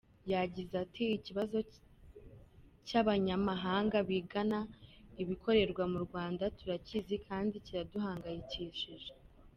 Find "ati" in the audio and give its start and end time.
0.85-1.03